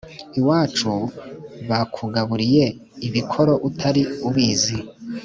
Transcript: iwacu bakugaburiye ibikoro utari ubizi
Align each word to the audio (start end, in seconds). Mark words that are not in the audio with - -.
iwacu 0.39 0.91
bakugaburiye 1.69 2.65
ibikoro 3.07 3.53
utari 3.67 4.01
ubizi 4.27 4.77